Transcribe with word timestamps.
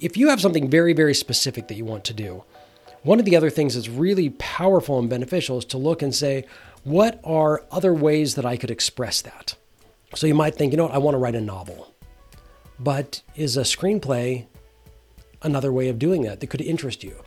if 0.00 0.16
you 0.16 0.30
have 0.30 0.40
something 0.40 0.70
very, 0.70 0.94
very 0.94 1.14
specific 1.14 1.68
that 1.68 1.74
you 1.74 1.84
want 1.84 2.04
to 2.04 2.14
do, 2.14 2.42
one 3.02 3.18
of 3.18 3.26
the 3.26 3.36
other 3.36 3.50
things 3.50 3.74
that's 3.74 3.88
really 3.88 4.30
powerful 4.30 4.98
and 4.98 5.10
beneficial 5.10 5.58
is 5.58 5.64
to 5.66 5.78
look 5.78 6.00
and 6.00 6.14
say, 6.14 6.46
what 6.84 7.20
are 7.22 7.64
other 7.70 7.92
ways 7.92 8.34
that 8.34 8.46
I 8.46 8.56
could 8.56 8.70
express 8.70 9.20
that? 9.22 9.54
So 10.14 10.26
you 10.26 10.34
might 10.34 10.54
think, 10.54 10.72
you 10.72 10.78
know 10.78 10.84
what, 10.84 10.94
I 10.94 10.98
want 10.98 11.14
to 11.14 11.18
write 11.18 11.34
a 11.34 11.40
novel. 11.40 11.94
But 12.78 13.20
is 13.36 13.58
a 13.58 13.62
screenplay 13.62 14.46
another 15.42 15.70
way 15.70 15.90
of 15.90 15.98
doing 15.98 16.22
that 16.22 16.40
that 16.40 16.46
could 16.46 16.62
interest 16.62 17.04
you? 17.04 17.22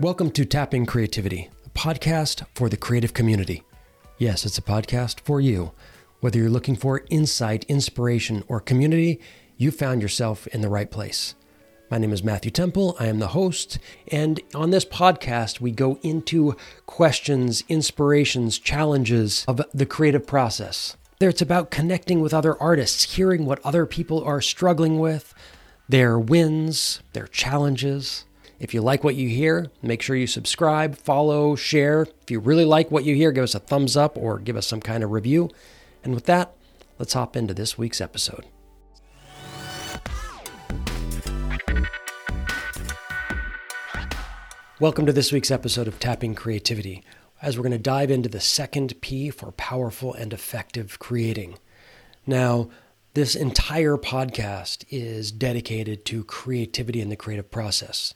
Welcome 0.00 0.30
to 0.30 0.46
Tapping 0.46 0.86
Creativity, 0.86 1.50
a 1.66 1.70
podcast 1.70 2.46
for 2.54 2.70
the 2.70 2.78
creative 2.78 3.12
community. 3.12 3.64
Yes, 4.16 4.46
it's 4.46 4.56
a 4.56 4.62
podcast 4.62 5.20
for 5.20 5.42
you. 5.42 5.72
Whether 6.20 6.38
you're 6.38 6.48
looking 6.48 6.76
for 6.76 7.04
insight, 7.10 7.64
inspiration, 7.64 8.44
or 8.48 8.60
community, 8.60 9.20
you 9.58 9.70
found 9.70 10.00
yourself 10.00 10.46
in 10.48 10.62
the 10.62 10.70
right 10.70 10.90
place. 10.90 11.34
My 11.90 11.98
name 11.98 12.12
is 12.12 12.22
Matthew 12.22 12.52
Temple. 12.52 12.96
I 13.00 13.06
am 13.06 13.18
the 13.18 13.28
host. 13.28 13.80
And 14.06 14.38
on 14.54 14.70
this 14.70 14.84
podcast, 14.84 15.60
we 15.60 15.72
go 15.72 15.98
into 16.02 16.56
questions, 16.86 17.64
inspirations, 17.68 18.60
challenges 18.60 19.44
of 19.48 19.60
the 19.74 19.86
creative 19.86 20.24
process. 20.24 20.96
There, 21.18 21.28
it's 21.28 21.42
about 21.42 21.72
connecting 21.72 22.20
with 22.20 22.32
other 22.32 22.56
artists, 22.62 23.16
hearing 23.16 23.44
what 23.44 23.58
other 23.64 23.86
people 23.86 24.22
are 24.22 24.40
struggling 24.40 25.00
with, 25.00 25.34
their 25.88 26.16
wins, 26.16 27.00
their 27.12 27.26
challenges. 27.26 28.24
If 28.60 28.72
you 28.72 28.82
like 28.82 29.02
what 29.02 29.16
you 29.16 29.28
hear, 29.28 29.66
make 29.82 30.00
sure 30.00 30.14
you 30.14 30.28
subscribe, 30.28 30.96
follow, 30.96 31.56
share. 31.56 32.06
If 32.22 32.30
you 32.30 32.38
really 32.38 32.64
like 32.64 32.92
what 32.92 33.04
you 33.04 33.16
hear, 33.16 33.32
give 33.32 33.42
us 33.42 33.56
a 33.56 33.58
thumbs 33.58 33.96
up 33.96 34.16
or 34.16 34.38
give 34.38 34.54
us 34.54 34.68
some 34.68 34.80
kind 34.80 35.02
of 35.02 35.10
review. 35.10 35.50
And 36.04 36.14
with 36.14 36.26
that, 36.26 36.54
let's 37.00 37.14
hop 37.14 37.36
into 37.36 37.52
this 37.52 37.76
week's 37.76 38.00
episode. 38.00 38.44
Welcome 44.80 45.04
to 45.04 45.12
this 45.12 45.30
week's 45.30 45.50
episode 45.50 45.88
of 45.88 46.00
Tapping 46.00 46.34
Creativity, 46.34 47.04
as 47.42 47.54
we're 47.58 47.64
going 47.64 47.72
to 47.72 47.78
dive 47.78 48.10
into 48.10 48.30
the 48.30 48.40
second 48.40 48.98
P 49.02 49.28
for 49.28 49.52
powerful 49.52 50.14
and 50.14 50.32
effective 50.32 50.98
creating. 50.98 51.58
Now, 52.26 52.70
this 53.12 53.34
entire 53.34 53.98
podcast 53.98 54.86
is 54.88 55.32
dedicated 55.32 56.06
to 56.06 56.24
creativity 56.24 57.02
and 57.02 57.12
the 57.12 57.16
creative 57.16 57.50
process. 57.50 58.14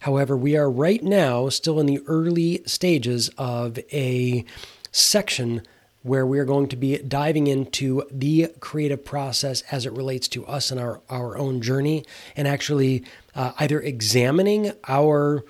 However, 0.00 0.36
we 0.36 0.54
are 0.54 0.70
right 0.70 1.02
now 1.02 1.48
still 1.48 1.80
in 1.80 1.86
the 1.86 2.02
early 2.06 2.62
stages 2.66 3.30
of 3.38 3.78
a 3.90 4.44
section 4.92 5.62
where 6.02 6.26
we're 6.26 6.44
going 6.44 6.68
to 6.68 6.76
be 6.76 6.98
diving 6.98 7.46
into 7.46 8.02
the 8.10 8.52
creative 8.60 9.02
process 9.02 9.62
as 9.70 9.86
it 9.86 9.94
relates 9.94 10.28
to 10.28 10.44
us 10.44 10.70
and 10.70 10.78
our, 10.78 11.00
our 11.08 11.38
own 11.38 11.62
journey, 11.62 12.04
and 12.36 12.46
actually 12.46 13.02
uh, 13.34 13.52
either 13.58 13.80
examining 13.80 14.72
our 14.88 15.42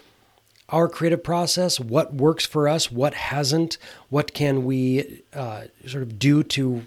our 0.69 0.89
creative 0.89 1.23
process, 1.23 1.79
what 1.79 2.15
works 2.15 2.45
for 2.45 2.69
us, 2.69 2.91
what 2.91 3.15
hasn't, 3.15 3.79
what 4.09 4.35
can 4.35 4.65
we 4.65 5.23
uh, 5.33 5.65
sort 5.87 6.03
of 6.03 6.19
do 6.19 6.43
to 6.43 6.83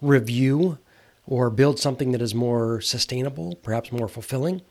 review 0.00 0.78
or 1.26 1.50
build 1.50 1.78
something 1.78 2.12
that 2.12 2.22
is 2.22 2.34
more 2.34 2.80
sustainable, 2.80 3.56
perhaps 3.56 3.90
more 3.90 4.08
fulfilling. 4.08 4.62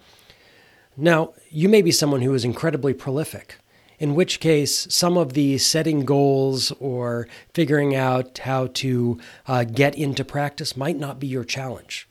Now, 0.96 1.34
you 1.50 1.68
may 1.68 1.82
be 1.82 1.92
someone 1.92 2.22
who 2.22 2.34
is 2.34 2.46
incredibly 2.46 2.94
prolific, 2.94 3.58
in 4.00 4.16
which 4.16 4.40
case, 4.40 4.88
some 4.90 5.18
of 5.18 5.34
the 5.34 5.58
setting 5.58 6.06
goals 6.06 6.72
or 6.80 7.28
figuring 7.54 7.96
out 7.96 8.38
how 8.40 8.68
to 8.68 9.20
uh, 9.48 9.66
get 9.66 9.96
into 9.96 10.24
practice 10.24 10.78
might 10.78 10.98
not 10.98 11.20
be 11.20 11.28
your 11.28 11.44
challenge. 11.44 12.08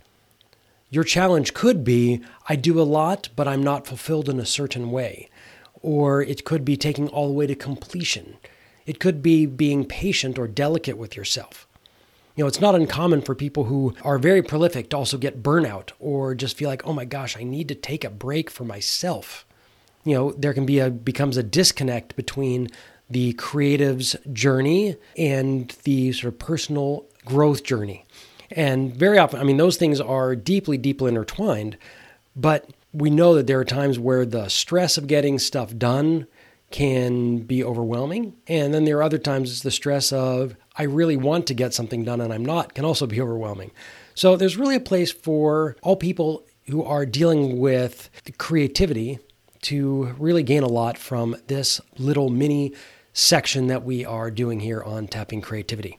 Your 0.91 1.05
challenge 1.05 1.55
could 1.55 1.83
be 1.83 2.23
I 2.49 2.57
do 2.57 2.79
a 2.81 2.85
lot, 2.85 3.31
but 3.35 3.49
I'm 3.49 3.63
not 3.63 3.87
fulfilled 3.87 4.29
in 4.29 4.39
a 4.39 4.47
certain 4.47 4.91
way 4.91 5.31
or 5.85 6.23
it 6.23 6.47
could 6.47 6.65
be 6.65 6.79
taking 6.79 7.09
all 7.09 7.29
the 7.29 7.35
way 7.35 7.47
to 7.47 7.55
completion. 7.55 8.39
It 8.87 8.99
could 8.99 9.23
be 9.23 9.45
being 9.45 9.85
patient 9.85 10.39
or 10.39 10.49
delicate 10.49 10.97
with 10.97 11.15
yourself. 11.15 11.69
You 12.35 12.43
know, 12.43 12.49
it's 12.49 12.61
not 12.61 12.75
uncommon 12.75 13.21
for 13.21 13.35
people 13.35 13.65
who 13.65 13.95
are 14.03 14.19
very 14.19 14.43
prolific 14.43 14.89
to 14.91 14.97
also 14.97 15.19
get 15.19 15.43
burnout 15.43 15.91
or 16.01 16.35
just 16.35 16.57
feel 16.57 16.71
like, 16.71 16.87
oh 16.87 16.95
my 16.95 17.05
gosh, 17.05 17.37
I 17.37 17.45
need 17.45 17.69
to 17.69 17.75
take 17.75 18.03
a 18.03 18.09
break 18.09 18.51
for 18.51 18.65
myself. 18.65 19.45
You 20.05 20.15
know, 20.15 20.33
there 20.33 20.55
can 20.55 20.65
be 20.65 20.79
a 20.79 20.89
becomes 20.91 21.37
a 21.37 21.43
disconnect 21.43 22.17
between 22.17 22.69
the 23.11 23.35
creative's 23.35 24.17
journey 24.33 24.97
and 25.19 25.69
the 25.85 26.13
sort 26.13 26.33
of 26.33 26.39
personal 26.39 27.05
growth 27.27 27.63
journey. 27.63 28.07
And 28.51 28.95
very 28.97 29.19
often, 29.19 29.39
I 29.39 29.45
mean, 29.45 29.59
those 29.59 29.77
things 29.77 30.01
are 30.01 30.35
deeply, 30.35 30.79
deeply 30.79 31.11
intertwined, 31.11 31.77
but 32.35 32.71
we 32.95 33.11
know 33.11 33.35
that 33.35 33.47
there 33.47 33.59
are 33.59 33.65
times 33.65 33.99
where 33.99 34.25
the 34.25 34.49
stress 34.49 34.97
of 34.97 35.09
getting 35.09 35.39
stuff 35.39 35.77
done 35.77 36.27
can 36.71 37.39
be 37.39 37.63
overwhelming. 37.63 38.35
And 38.47 38.73
then 38.73 38.85
there 38.85 38.99
are 38.99 39.03
other 39.03 39.19
times 39.19 39.63
the 39.63 39.71
stress 39.71 40.13
of, 40.13 40.57
I 40.77 40.85
really 40.85 41.17
want 41.17 41.47
to 41.49 41.55
get 41.55 41.75
something 41.75 42.05
done 42.05 42.21
and 42.21 42.33
I'm 42.33 42.45
not, 42.45 42.75
can 42.75 42.85
also 42.85 43.07
be 43.07 43.21
overwhelming. 43.21 43.73
So 44.15 44.37
there's 44.37 44.57
really 44.57 44.77
a 44.77 44.81
place 44.81 45.11
for 45.11 45.77
all 45.83 45.97
people 45.97 46.47
who 46.67 46.83
are 46.85 47.05
dealing 47.05 47.59
with 47.59 48.11
creativity 48.39 49.19
to 49.63 50.15
really 50.19 50.43
gain 50.43 50.63
a 50.63 50.69
lot 50.69 50.97
from 50.97 51.37
this 51.49 51.81
little 51.99 52.29
mini 52.29 52.73
section 53.13 53.67
that 53.67 53.85
we 53.85 54.05
are 54.05 54.31
doing 54.31 54.61
here 54.61 54.83
on 54.83 55.09
tapping 55.09 55.41
creativity. 55.41 55.99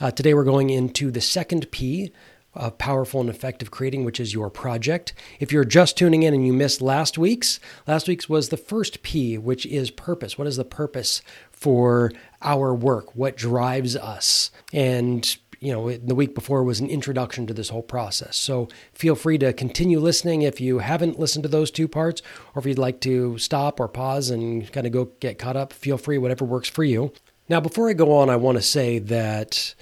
Uh, 0.00 0.10
today 0.10 0.34
we're 0.34 0.44
going 0.44 0.70
into 0.70 1.10
the 1.10 1.20
second 1.20 1.70
P, 1.70 2.12
of 2.54 2.78
powerful 2.78 3.20
and 3.20 3.30
effective 3.30 3.70
creating, 3.70 4.04
which 4.04 4.20
is 4.20 4.34
your 4.34 4.50
project. 4.50 5.14
If 5.40 5.52
you're 5.52 5.64
just 5.64 5.96
tuning 5.96 6.22
in 6.22 6.34
and 6.34 6.46
you 6.46 6.52
missed 6.52 6.82
last 6.82 7.16
week's, 7.16 7.60
last 7.86 8.08
week's 8.08 8.28
was 8.28 8.48
the 8.48 8.56
first 8.56 9.02
P, 9.02 9.38
which 9.38 9.64
is 9.66 9.90
purpose. 9.90 10.36
What 10.36 10.46
is 10.46 10.56
the 10.56 10.64
purpose 10.64 11.22
for 11.50 12.12
our 12.42 12.74
work? 12.74 13.14
What 13.16 13.36
drives 13.36 13.96
us? 13.96 14.50
And 14.72 15.36
you 15.60 15.72
know, 15.72 15.96
the 15.96 16.16
week 16.16 16.34
before 16.34 16.64
was 16.64 16.80
an 16.80 16.90
introduction 16.90 17.46
to 17.46 17.54
this 17.54 17.68
whole 17.68 17.84
process. 17.84 18.36
So 18.36 18.66
feel 18.92 19.14
free 19.14 19.38
to 19.38 19.52
continue 19.52 20.00
listening 20.00 20.42
if 20.42 20.60
you 20.60 20.80
haven't 20.80 21.20
listened 21.20 21.44
to 21.44 21.48
those 21.48 21.70
two 21.70 21.86
parts, 21.86 22.20
or 22.52 22.58
if 22.58 22.66
you'd 22.66 22.80
like 22.80 23.00
to 23.02 23.38
stop 23.38 23.78
or 23.78 23.86
pause 23.86 24.28
and 24.28 24.70
kind 24.72 24.88
of 24.88 24.92
go 24.92 25.04
get 25.20 25.38
caught 25.38 25.56
up, 25.56 25.72
feel 25.72 25.98
free, 25.98 26.18
whatever 26.18 26.44
works 26.44 26.68
for 26.68 26.82
you. 26.82 27.12
Now, 27.48 27.60
before 27.60 27.88
I 27.88 27.92
go 27.92 28.12
on, 28.12 28.28
I 28.28 28.34
want 28.34 28.58
to 28.58 28.62
say 28.62 28.98
that 28.98 29.76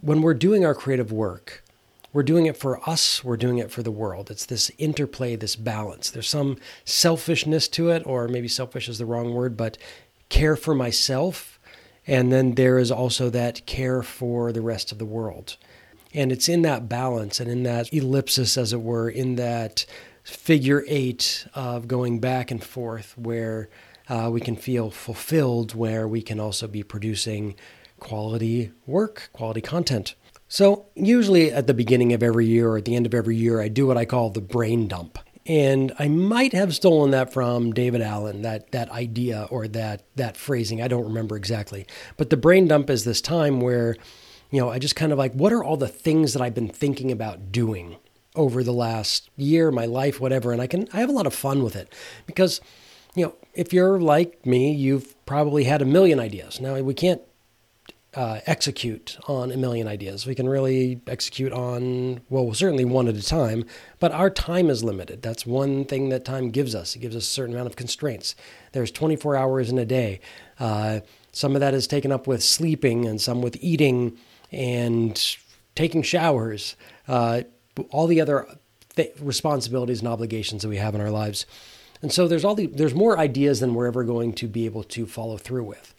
when 0.00 0.22
we're 0.22 0.34
doing 0.34 0.64
our 0.64 0.74
creative 0.74 1.10
work, 1.10 1.64
we're 2.18 2.24
doing 2.24 2.46
it 2.46 2.56
for 2.56 2.80
us, 2.90 3.22
we're 3.22 3.36
doing 3.36 3.58
it 3.58 3.70
for 3.70 3.84
the 3.84 3.92
world. 3.92 4.28
It's 4.28 4.44
this 4.44 4.72
interplay, 4.76 5.36
this 5.36 5.54
balance. 5.54 6.10
There's 6.10 6.28
some 6.28 6.56
selfishness 6.84 7.68
to 7.68 7.90
it, 7.90 8.02
or 8.04 8.26
maybe 8.26 8.48
selfish 8.48 8.88
is 8.88 8.98
the 8.98 9.06
wrong 9.06 9.34
word, 9.34 9.56
but 9.56 9.78
care 10.28 10.56
for 10.56 10.74
myself. 10.74 11.60
And 12.08 12.32
then 12.32 12.56
there 12.56 12.76
is 12.76 12.90
also 12.90 13.30
that 13.30 13.64
care 13.66 14.02
for 14.02 14.50
the 14.50 14.60
rest 14.60 14.90
of 14.90 14.98
the 14.98 15.04
world. 15.04 15.58
And 16.12 16.32
it's 16.32 16.48
in 16.48 16.62
that 16.62 16.88
balance 16.88 17.38
and 17.38 17.48
in 17.48 17.62
that 17.62 17.94
ellipsis, 17.94 18.58
as 18.58 18.72
it 18.72 18.82
were, 18.82 19.08
in 19.08 19.36
that 19.36 19.86
figure 20.24 20.82
eight 20.88 21.46
of 21.54 21.86
going 21.86 22.18
back 22.18 22.50
and 22.50 22.64
forth 22.64 23.16
where 23.16 23.68
uh, 24.08 24.28
we 24.32 24.40
can 24.40 24.56
feel 24.56 24.90
fulfilled, 24.90 25.76
where 25.76 26.08
we 26.08 26.22
can 26.22 26.40
also 26.40 26.66
be 26.66 26.82
producing 26.82 27.54
quality 28.00 28.72
work, 28.86 29.30
quality 29.32 29.60
content. 29.60 30.16
So, 30.50 30.86
usually 30.94 31.52
at 31.52 31.66
the 31.66 31.74
beginning 31.74 32.14
of 32.14 32.22
every 32.22 32.46
year 32.46 32.70
or 32.70 32.78
at 32.78 32.86
the 32.86 32.96
end 32.96 33.04
of 33.04 33.12
every 33.12 33.36
year, 33.36 33.60
I 33.60 33.68
do 33.68 33.86
what 33.86 33.98
I 33.98 34.06
call 34.06 34.30
the 34.30 34.40
brain 34.40 34.88
dump. 34.88 35.18
And 35.44 35.92
I 35.98 36.08
might 36.08 36.54
have 36.54 36.74
stolen 36.74 37.10
that 37.10 37.32
from 37.32 37.72
David 37.72 38.00
Allen, 38.00 38.42
that, 38.42 38.70
that 38.72 38.90
idea 38.90 39.46
or 39.50 39.68
that, 39.68 40.04
that 40.16 40.36
phrasing. 40.36 40.82
I 40.82 40.88
don't 40.88 41.04
remember 41.04 41.36
exactly. 41.36 41.86
But 42.16 42.30
the 42.30 42.36
brain 42.36 42.66
dump 42.66 42.88
is 42.88 43.04
this 43.04 43.20
time 43.20 43.60
where, 43.60 43.96
you 44.50 44.60
know, 44.60 44.70
I 44.70 44.78
just 44.78 44.96
kind 44.96 45.12
of 45.12 45.18
like, 45.18 45.32
what 45.34 45.52
are 45.52 45.62
all 45.62 45.76
the 45.76 45.88
things 45.88 46.32
that 46.32 46.42
I've 46.42 46.54
been 46.54 46.68
thinking 46.68 47.12
about 47.12 47.52
doing 47.52 47.96
over 48.34 48.62
the 48.62 48.72
last 48.72 49.28
year, 49.36 49.70
my 49.70 49.86
life, 49.86 50.18
whatever? 50.18 50.52
And 50.52 50.62
I 50.62 50.66
can, 50.66 50.88
I 50.94 51.00
have 51.00 51.10
a 51.10 51.12
lot 51.12 51.26
of 51.26 51.34
fun 51.34 51.62
with 51.62 51.76
it 51.76 51.94
because, 52.26 52.60
you 53.14 53.24
know, 53.24 53.34
if 53.54 53.72
you're 53.72 54.00
like 54.00 54.44
me, 54.46 54.72
you've 54.72 55.14
probably 55.26 55.64
had 55.64 55.82
a 55.82 55.86
million 55.86 56.20
ideas. 56.20 56.60
Now, 56.60 56.78
we 56.80 56.94
can't 56.94 57.22
uh, 58.18 58.40
execute 58.46 59.16
on 59.28 59.52
a 59.52 59.56
million 59.56 59.86
ideas. 59.86 60.26
We 60.26 60.34
can 60.34 60.48
really 60.48 61.00
execute 61.06 61.52
on, 61.52 62.20
well, 62.28 62.52
certainly 62.52 62.84
one 62.84 63.06
at 63.06 63.14
a 63.14 63.22
time, 63.22 63.64
but 64.00 64.10
our 64.10 64.28
time 64.28 64.70
is 64.70 64.82
limited. 64.82 65.22
That's 65.22 65.46
one 65.46 65.84
thing 65.84 66.08
that 66.08 66.24
time 66.24 66.50
gives 66.50 66.74
us. 66.74 66.96
It 66.96 66.98
gives 66.98 67.14
us 67.14 67.22
a 67.22 67.30
certain 67.30 67.54
amount 67.54 67.68
of 67.68 67.76
constraints. 67.76 68.34
There's 68.72 68.90
24 68.90 69.36
hours 69.36 69.70
in 69.70 69.78
a 69.78 69.84
day. 69.84 70.18
Uh, 70.58 70.98
some 71.30 71.54
of 71.54 71.60
that 71.60 71.74
is 71.74 71.86
taken 71.86 72.10
up 72.10 72.26
with 72.26 72.42
sleeping, 72.42 73.06
and 73.06 73.20
some 73.20 73.40
with 73.40 73.56
eating 73.60 74.18
and 74.50 75.36
taking 75.76 76.02
showers, 76.02 76.74
uh, 77.06 77.42
all 77.90 78.08
the 78.08 78.20
other 78.20 78.48
th- 78.96 79.14
responsibilities 79.20 80.00
and 80.00 80.08
obligations 80.08 80.62
that 80.62 80.68
we 80.68 80.78
have 80.78 80.96
in 80.96 81.00
our 81.00 81.12
lives. 81.12 81.46
And 82.02 82.12
so 82.12 82.26
there's 82.26 82.44
all 82.44 82.56
the 82.56 82.66
there's 82.66 82.94
more 82.94 83.16
ideas 83.16 83.60
than 83.60 83.74
we're 83.74 83.86
ever 83.86 84.02
going 84.02 84.32
to 84.34 84.48
be 84.48 84.64
able 84.66 84.82
to 84.82 85.06
follow 85.06 85.36
through 85.36 85.64
with. 85.64 85.94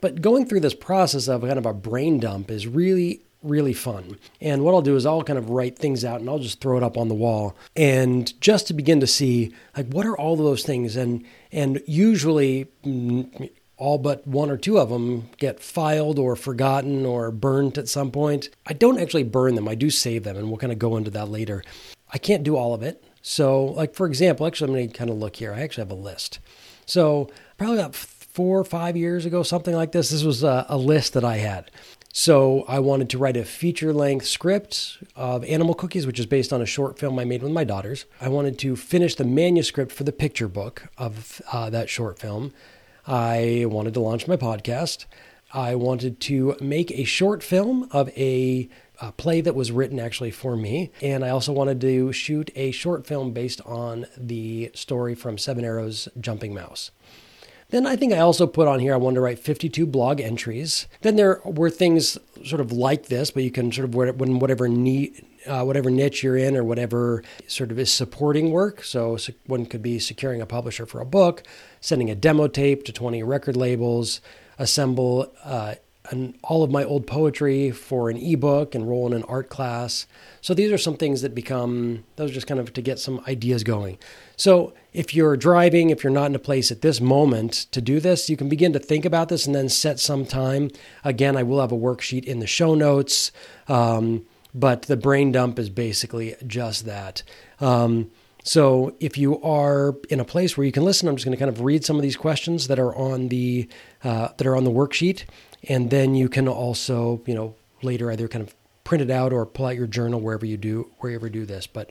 But 0.00 0.22
going 0.22 0.46
through 0.46 0.60
this 0.60 0.74
process 0.74 1.28
of 1.28 1.42
kind 1.42 1.58
of 1.58 1.66
a 1.66 1.74
brain 1.74 2.18
dump 2.20 2.50
is 2.50 2.66
really 2.66 3.22
really 3.42 3.72
fun. 3.72 4.18
And 4.40 4.64
what 4.64 4.74
I'll 4.74 4.82
do 4.82 4.96
is 4.96 5.06
I'll 5.06 5.22
kind 5.22 5.38
of 5.38 5.50
write 5.50 5.78
things 5.78 6.04
out 6.04 6.20
and 6.20 6.28
I'll 6.28 6.38
just 6.38 6.60
throw 6.60 6.76
it 6.76 6.82
up 6.82 6.98
on 6.98 7.08
the 7.08 7.14
wall 7.14 7.56
and 7.74 8.38
just 8.40 8.66
to 8.66 8.74
begin 8.74 9.00
to 9.00 9.06
see 9.06 9.54
like 9.76 9.86
what 9.88 10.06
are 10.06 10.16
all 10.16 10.36
those 10.36 10.62
things 10.62 10.96
and 10.96 11.24
and 11.50 11.82
usually 11.86 12.70
mm, 12.84 13.50
all 13.76 13.96
but 13.96 14.26
one 14.26 14.50
or 14.50 14.58
two 14.58 14.78
of 14.78 14.90
them 14.90 15.30
get 15.38 15.60
filed 15.60 16.18
or 16.18 16.36
forgotten 16.36 17.06
or 17.06 17.30
burnt 17.30 17.78
at 17.78 17.88
some 17.88 18.10
point. 18.10 18.50
I 18.66 18.74
don't 18.74 19.00
actually 19.00 19.24
burn 19.24 19.54
them. 19.54 19.68
I 19.68 19.74
do 19.74 19.90
save 19.90 20.24
them 20.24 20.36
and 20.36 20.48
we'll 20.48 20.58
kind 20.58 20.72
of 20.72 20.78
go 20.78 20.96
into 20.96 21.10
that 21.12 21.30
later. 21.30 21.64
I 22.12 22.18
can't 22.18 22.42
do 22.44 22.56
all 22.56 22.74
of 22.74 22.82
it. 22.82 23.02
So, 23.22 23.64
like 23.64 23.94
for 23.94 24.06
example, 24.06 24.46
actually 24.46 24.68
I'm 24.68 24.74
going 24.74 24.88
to 24.90 24.98
kind 24.98 25.10
of 25.10 25.16
look 25.16 25.36
here. 25.36 25.54
I 25.54 25.60
actually 25.60 25.82
have 25.82 25.90
a 25.90 25.94
list. 25.94 26.40
So, 26.84 27.30
probably 27.56 27.78
about 27.78 27.94
four 28.40 28.58
or 28.58 28.64
five 28.64 28.96
years 28.96 29.26
ago, 29.26 29.42
something 29.42 29.74
like 29.74 29.92
this. 29.92 30.08
This 30.08 30.24
was 30.24 30.42
a, 30.42 30.64
a 30.70 30.78
list 30.78 31.12
that 31.12 31.26
I 31.26 31.36
had. 31.36 31.70
So 32.10 32.64
I 32.66 32.78
wanted 32.78 33.10
to 33.10 33.18
write 33.18 33.36
a 33.36 33.44
feature 33.44 33.92
length 33.92 34.24
script 34.24 34.96
of 35.14 35.44
Animal 35.44 35.74
Cookies, 35.74 36.06
which 36.06 36.18
is 36.18 36.24
based 36.24 36.50
on 36.50 36.62
a 36.62 36.66
short 36.66 36.98
film 36.98 37.18
I 37.18 37.26
made 37.26 37.42
with 37.42 37.52
my 37.52 37.64
daughters. 37.64 38.06
I 38.18 38.30
wanted 38.30 38.58
to 38.60 38.76
finish 38.76 39.14
the 39.14 39.26
manuscript 39.26 39.92
for 39.92 40.04
the 40.04 40.10
picture 40.12 40.48
book 40.48 40.84
of 40.96 41.42
uh, 41.52 41.68
that 41.68 41.90
short 41.90 42.18
film. 42.18 42.54
I 43.06 43.66
wanted 43.68 43.92
to 43.92 44.00
launch 44.00 44.26
my 44.26 44.38
podcast. 44.38 45.04
I 45.52 45.74
wanted 45.74 46.18
to 46.20 46.56
make 46.62 46.90
a 46.92 47.04
short 47.04 47.42
film 47.42 47.88
of 47.90 48.08
a, 48.16 48.70
a, 49.02 49.12
play 49.12 49.42
that 49.42 49.54
was 49.54 49.70
written 49.70 50.00
actually 50.00 50.30
for 50.30 50.56
me. 50.56 50.92
And 51.02 51.26
I 51.26 51.28
also 51.28 51.52
wanted 51.52 51.78
to 51.82 52.10
shoot 52.12 52.50
a 52.54 52.70
short 52.70 53.06
film 53.06 53.32
based 53.32 53.60
on 53.66 54.06
the 54.16 54.70
story 54.72 55.14
from 55.14 55.36
Seven 55.36 55.62
Arrows 55.62 56.08
Jumping 56.18 56.54
Mouse. 56.54 56.90
Then 57.70 57.86
I 57.86 57.96
think 57.96 58.12
I 58.12 58.18
also 58.18 58.46
put 58.46 58.68
on 58.68 58.80
here, 58.80 58.92
I 58.92 58.96
wanted 58.96 59.16
to 59.16 59.20
write 59.20 59.38
52 59.38 59.86
blog 59.86 60.20
entries. 60.20 60.86
Then 61.02 61.16
there 61.16 61.40
were 61.44 61.70
things 61.70 62.18
sort 62.44 62.60
of 62.60 62.72
like 62.72 63.06
this, 63.06 63.30
but 63.30 63.42
you 63.42 63.50
can 63.50 63.70
sort 63.72 63.84
of, 63.84 63.94
when 63.94 64.38
whatever 64.38 64.68
need, 64.68 65.24
uh, 65.46 65.62
whatever 65.64 65.90
niche 65.90 66.22
you're 66.22 66.36
in 66.36 66.56
or 66.56 66.64
whatever 66.64 67.22
sort 67.46 67.70
of 67.70 67.78
is 67.78 67.92
supporting 67.92 68.50
work. 68.50 68.82
So 68.82 69.16
one 69.46 69.66
could 69.66 69.82
be 69.82 69.98
securing 69.98 70.40
a 70.40 70.46
publisher 70.46 70.84
for 70.84 71.00
a 71.00 71.06
book, 71.06 71.44
sending 71.80 72.10
a 72.10 72.14
demo 72.14 72.48
tape 72.48 72.84
to 72.84 72.92
20 72.92 73.22
record 73.22 73.56
labels, 73.56 74.20
assemble 74.58 75.32
uh, 75.44 75.76
an, 76.10 76.34
all 76.42 76.62
of 76.62 76.70
my 76.70 76.84
old 76.84 77.06
poetry 77.06 77.70
for 77.70 78.10
an 78.10 78.16
ebook, 78.16 78.74
enroll 78.74 79.06
in 79.06 79.12
an 79.12 79.22
art 79.24 79.48
class. 79.48 80.06
So 80.40 80.54
these 80.54 80.72
are 80.72 80.78
some 80.78 80.96
things 80.96 81.22
that 81.22 81.34
become, 81.34 82.04
those 82.16 82.30
are 82.30 82.34
just 82.34 82.46
kind 82.46 82.58
of 82.58 82.72
to 82.72 82.82
get 82.82 82.98
some 82.98 83.22
ideas 83.28 83.62
going. 83.62 83.98
So 84.36 84.74
if 84.92 85.14
you're 85.14 85.36
driving, 85.36 85.90
if 85.90 86.02
you're 86.02 86.12
not 86.12 86.26
in 86.26 86.34
a 86.34 86.40
place 86.40 86.70
at 86.70 86.82
this 86.82 87.00
moment 87.00 87.52
to 87.72 87.80
do 87.80 88.00
this, 88.00 88.28
you 88.28 88.36
can 88.36 88.48
begin 88.48 88.72
to 88.72 88.78
think 88.78 89.04
about 89.04 89.28
this 89.28 89.46
and 89.46 89.54
then 89.54 89.68
set 89.68 90.00
some 90.00 90.24
time. 90.26 90.70
Again, 91.04 91.36
I 91.36 91.42
will 91.42 91.60
have 91.60 91.72
a 91.72 91.76
worksheet 91.76 92.24
in 92.24 92.40
the 92.40 92.46
show 92.46 92.74
notes, 92.74 93.30
um, 93.68 94.26
but 94.54 94.82
the 94.82 94.96
brain 94.96 95.32
dump 95.32 95.58
is 95.58 95.70
basically 95.70 96.34
just 96.46 96.86
that. 96.86 97.22
Um, 97.60 98.10
so 98.42 98.96
if 99.00 99.18
you 99.18 99.40
are 99.42 99.96
in 100.08 100.18
a 100.18 100.24
place 100.24 100.56
where 100.56 100.64
you 100.64 100.72
can 100.72 100.84
listen, 100.84 101.08
I'm 101.08 101.16
just 101.16 101.26
going 101.26 101.36
to 101.36 101.38
kind 101.38 101.54
of 101.54 101.60
read 101.60 101.84
some 101.84 101.96
of 101.96 102.02
these 102.02 102.16
questions 102.16 102.68
that 102.68 102.78
are 102.78 102.94
on 102.94 103.28
the 103.28 103.68
uh, 104.02 104.28
that 104.36 104.46
are 104.46 104.56
on 104.56 104.64
the 104.64 104.70
worksheet, 104.70 105.24
and 105.68 105.90
then 105.90 106.14
you 106.14 106.28
can 106.28 106.48
also, 106.48 107.20
you 107.26 107.34
know, 107.34 107.54
later 107.82 108.10
either 108.10 108.28
kind 108.28 108.46
of 108.46 108.54
print 108.82 109.02
it 109.02 109.10
out 109.10 109.32
or 109.32 109.44
pull 109.46 109.66
out 109.66 109.76
your 109.76 109.86
journal 109.86 110.20
wherever 110.20 110.46
you 110.46 110.56
do 110.56 110.90
wherever 110.98 111.26
you 111.26 111.32
do 111.32 111.46
this. 111.46 111.66
But 111.66 111.90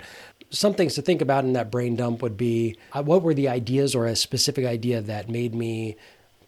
some 0.50 0.74
things 0.74 0.96
to 0.96 1.02
think 1.02 1.22
about 1.22 1.44
in 1.44 1.54
that 1.54 1.72
brain 1.72 1.96
dump 1.96 2.22
would 2.22 2.38
be 2.38 2.78
uh, 2.94 3.04
what 3.04 3.22
were 3.22 3.34
the 3.34 3.48
ideas 3.48 3.96
or 3.96 4.06
a 4.06 4.16
specific 4.16 4.66
idea 4.66 5.02
that 5.02 5.30
made 5.30 5.54
me 5.54 5.96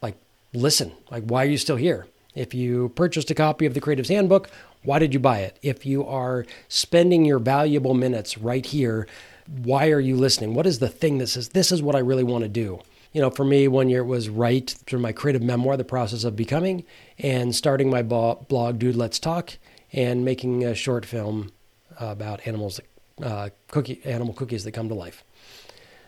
like 0.02 0.18
listen? 0.54 0.92
Like 1.10 1.24
why 1.26 1.44
are 1.44 1.50
you 1.50 1.58
still 1.58 1.76
here? 1.76 2.08
If 2.34 2.54
you 2.54 2.90
purchased 2.90 3.30
a 3.30 3.36
copy 3.36 3.66
of 3.66 3.74
the 3.74 3.82
creative's 3.82 4.10
handbook 4.10 4.50
why 4.84 4.98
did 4.98 5.14
you 5.14 5.20
buy 5.20 5.40
it? 5.40 5.60
If 5.62 5.86
you 5.86 6.04
are 6.08 6.46
spending 6.68 7.24
your 7.24 7.38
valuable 7.38 7.94
minutes 7.94 8.38
right 8.38 8.66
here 8.66 9.08
why 9.48 9.90
are 9.92 10.00
you 10.00 10.16
listening? 10.16 10.54
What 10.54 10.66
is 10.66 10.80
the 10.80 10.88
thing 10.88 11.18
that 11.18 11.28
says 11.28 11.50
this 11.50 11.72
is 11.72 11.82
what 11.82 11.96
i 11.96 12.00
really 12.00 12.24
want 12.24 12.44
to 12.44 12.50
do? 12.50 12.80
You 13.14 13.22
know 13.22 13.30
for 13.30 13.46
me 13.46 13.68
one 13.68 13.90
year 13.90 14.02
it 14.02 14.06
was 14.06 14.30
write 14.30 14.76
through 14.86 15.00
my 15.00 15.12
creative 15.12 15.44
memoir 15.44 15.78
the 15.78 15.84
process 15.84 16.24
of 16.24 16.36
becoming 16.36 16.86
and 17.20 17.56
starting 17.56 17.90
my 17.90 18.02
blog 18.02 18.80
dude 18.80 18.96
let's 18.96 19.20
talk 19.20 19.58
and 19.94 20.24
making 20.24 20.64
a 20.64 20.74
short 20.74 21.06
film 21.06 21.52
about 22.00 22.48
animals 22.48 22.78
that 22.78 22.91
uh, 23.22 23.50
cookie 23.70 24.02
animal 24.06 24.34
cookies 24.34 24.64
that 24.64 24.72
come 24.72 24.90
to 24.90 24.96
life. 24.96 25.24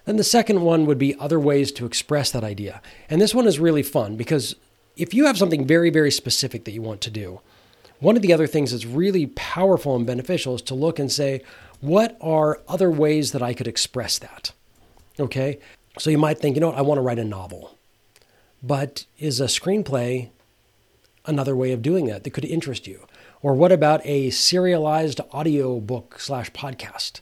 Then 0.06 0.18
the 0.18 0.24
second 0.24 0.62
one 0.62 0.86
would 0.86 0.98
be 0.98 1.16
other 1.18 1.40
ways 1.40 1.72
to 1.74 1.86
express 1.86 2.32
that 2.32 2.44
idea. 2.44 2.82
And 3.10 3.22
this 3.22 3.34
one 3.34 3.48
is 3.48 3.60
really 3.60 3.84
fun 3.84 4.18
because 4.18 4.56
if 4.96 5.14
you 5.14 5.26
have 5.26 5.38
something 5.38 5.66
very, 5.66 5.90
very 5.90 6.12
specific 6.12 6.66
that 6.66 6.72
you 6.72 6.82
want 6.82 7.02
to 7.02 7.12
do, 7.12 7.40
one 8.00 8.16
of 8.18 8.22
the 8.22 8.34
other 8.34 8.48
things 8.48 8.72
that's 8.72 8.86
really 8.86 9.28
powerful 9.28 9.96
and 9.96 10.06
beneficial 10.06 10.56
is 10.56 10.62
to 10.64 10.76
look 10.76 11.00
and 11.00 11.12
say, 11.12 11.42
what 11.80 12.18
are 12.20 12.60
other 12.68 12.92
ways 12.92 13.32
that 13.32 13.42
I 13.42 13.54
could 13.54 13.68
express 13.68 14.20
that? 14.20 14.52
Okay. 15.20 15.60
So 15.98 16.10
you 16.10 16.18
might 16.18 16.40
think, 16.40 16.56
you 16.56 16.62
know 16.62 16.70
what, 16.70 16.78
I 16.78 16.82
want 16.82 16.98
to 16.98 17.02
write 17.02 17.20
a 17.20 17.24
novel. 17.24 17.78
But 18.62 19.06
is 19.20 19.40
a 19.40 19.46
screenplay 19.46 20.30
another 21.26 21.56
way 21.56 21.72
of 21.72 21.82
doing 21.82 22.08
that 22.08 22.24
that 22.24 22.32
could 22.32 22.46
interest 22.46 22.88
you? 22.88 23.06
Or 23.44 23.54
what 23.54 23.74
about 23.74 24.00
a 24.06 24.30
serialized 24.30 25.20
audio 25.34 25.82
book 25.82 26.18
slash 26.18 26.50
podcast? 26.52 27.20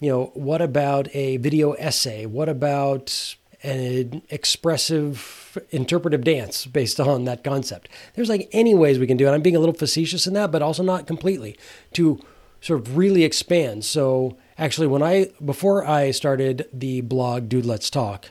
You 0.00 0.08
know, 0.10 0.24
what 0.32 0.62
about 0.62 1.14
a 1.14 1.36
video 1.36 1.72
essay? 1.72 2.24
What 2.24 2.48
about 2.48 3.36
an 3.62 4.22
expressive 4.30 5.58
interpretive 5.70 6.24
dance 6.24 6.64
based 6.64 6.98
on 6.98 7.24
that 7.24 7.44
concept? 7.44 7.90
There's 8.14 8.30
like 8.30 8.48
any 8.50 8.74
ways 8.74 8.98
we 8.98 9.06
can 9.06 9.18
do 9.18 9.28
it. 9.28 9.32
I'm 9.32 9.42
being 9.42 9.56
a 9.56 9.60
little 9.60 9.74
facetious 9.74 10.26
in 10.26 10.32
that, 10.32 10.50
but 10.50 10.62
also 10.62 10.82
not 10.82 11.06
completely 11.06 11.54
to 11.92 12.18
sort 12.62 12.80
of 12.80 12.96
really 12.96 13.22
expand. 13.22 13.84
So 13.84 14.38
actually, 14.56 14.86
when 14.86 15.02
I, 15.02 15.32
before 15.44 15.84
I 15.84 16.12
started 16.12 16.66
the 16.72 17.02
blog, 17.02 17.50
Dude, 17.50 17.66
Let's 17.66 17.90
Talk, 17.90 18.30